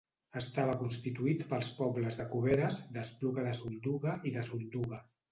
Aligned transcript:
Estava 0.39 0.75
constituït 0.77 1.43
pels 1.51 1.67
pobles 1.81 2.17
de 2.21 2.25
Cuberes, 2.31 2.79
d'Espluga 2.95 3.43
de 3.49 3.53
Solduga 3.59 4.15
i 4.31 4.33
de 4.39 4.47
Solduga. 4.49 5.01